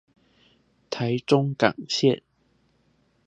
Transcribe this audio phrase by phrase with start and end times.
[0.89, 2.23] 臺中港線